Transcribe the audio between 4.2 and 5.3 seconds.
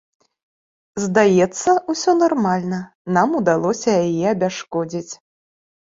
абясшкодзіць.